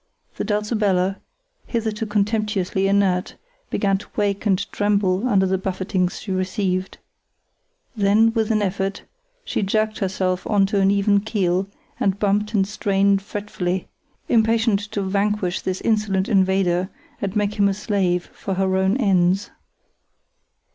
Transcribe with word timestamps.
The 0.37 0.43
Dulcibella, 0.43 1.17
hitherto 1.67 2.07
contemptuously 2.07 2.87
inert, 2.87 3.35
began 3.69 3.99
to 3.99 4.07
wake 4.15 4.47
and 4.47 4.71
tremble 4.71 5.27
under 5.27 5.45
the 5.45 5.59
buffetings 5.59 6.19
she 6.19 6.31
received. 6.31 6.97
Then, 7.95 8.33
with 8.33 8.49
an 8.49 8.63
effort, 8.63 9.03
she 9.45 9.61
jerked 9.61 9.99
herself 9.99 10.47
on 10.47 10.65
to 10.65 10.79
an 10.79 10.89
even 10.89 11.19
keel 11.19 11.67
and 11.99 12.17
bumped 12.17 12.55
and 12.55 12.67
strained 12.67 13.21
fretfully, 13.21 13.89
impatient 14.27 14.79
to 14.93 15.03
vanquish 15.03 15.61
this 15.61 15.81
insolent 15.81 16.27
invader 16.27 16.89
and 17.21 17.35
make 17.35 17.59
him 17.59 17.69
a 17.69 17.73
slave 17.75 18.25
for 18.33 18.55
her 18.55 18.75
own 18.77 18.97
ends. 18.97 19.51